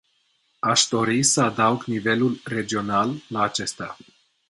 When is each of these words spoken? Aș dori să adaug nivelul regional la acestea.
Aș 0.59 0.85
dori 0.89 1.23
să 1.23 1.41
adaug 1.41 1.83
nivelul 1.83 2.41
regional 2.43 3.13
la 3.29 3.41
acestea. 3.41 3.97